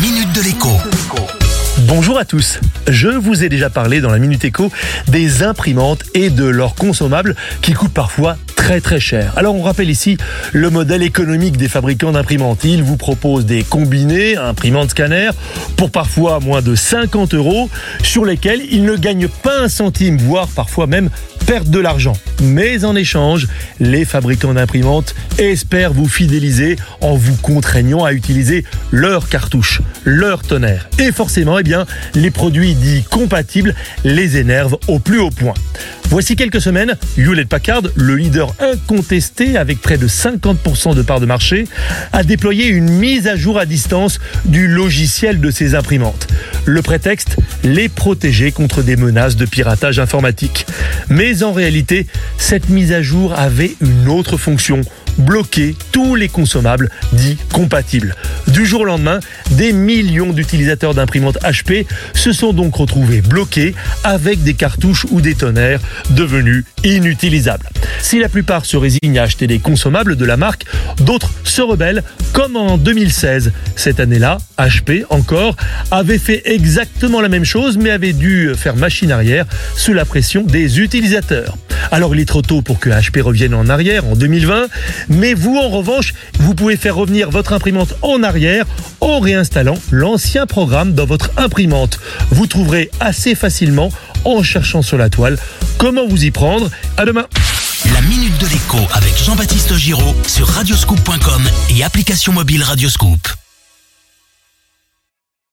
[0.00, 0.68] minute de l'écho.
[1.88, 2.60] Bonjour à tous.
[2.86, 4.70] Je vous ai déjà parlé dans la Minute Éco
[5.08, 8.36] des imprimantes et de leurs consommables qui coûtent parfois
[8.68, 9.32] très très cher.
[9.38, 10.18] Alors on rappelle ici
[10.52, 12.64] le modèle économique des fabricants d'imprimantes.
[12.64, 15.30] Ils vous proposent des combinés, imprimantes scanner,
[15.78, 17.70] pour parfois moins de 50 euros,
[18.02, 21.08] sur lesquels ils ne gagnent pas un centime, voire parfois même
[21.46, 22.12] perdent de l'argent.
[22.42, 23.48] Mais en échange,
[23.80, 30.90] les fabricants d'imprimantes espèrent vous fidéliser en vous contraignant à utiliser leur cartouche, leur tonnerre.
[30.98, 35.54] Et forcément, eh bien, les produits dits compatibles les énervent au plus haut point.
[36.10, 41.26] Voici quelques semaines, Hewlett Packard, le leader incontesté avec près de 50% de part de
[41.26, 41.64] marché,
[42.12, 46.26] a déployé une mise à jour à distance du logiciel de ses imprimantes.
[46.64, 50.66] Le prétexte Les protéger contre des menaces de piratage informatique.
[51.08, 54.82] Mais en réalité, cette mise à jour avait une autre fonction
[55.18, 58.14] bloquer tous les consommables dits compatibles.
[58.58, 59.20] Du jour au lendemain,
[59.52, 63.72] des millions d'utilisateurs d'imprimantes HP se sont donc retrouvés bloqués
[64.02, 65.78] avec des cartouches ou des tonnerres
[66.10, 67.68] devenus inutilisables.
[68.00, 70.64] Si la plupart se résignent à acheter des consommables de la marque,
[70.98, 73.52] d'autres se rebellent comme en 2016.
[73.76, 75.54] Cette année-là, HP encore
[75.92, 80.42] avait fait exactement la même chose mais avait dû faire machine arrière sous la pression
[80.42, 81.56] des utilisateurs.
[81.90, 84.66] Alors il est trop tôt pour que HP revienne en arrière en 2020,
[85.08, 88.66] mais vous en revanche, vous pouvez faire revenir votre imprimante en arrière
[89.00, 92.00] en réinstallant l'ancien programme dans votre imprimante.
[92.30, 93.90] Vous trouverez assez facilement
[94.24, 95.38] en cherchant sur la toile
[95.78, 96.70] comment vous y prendre.
[96.96, 97.26] À demain.
[97.92, 103.47] La minute de l'écho avec Jean-Baptiste Giraud sur radioscoop.com et application mobile Radioscoop.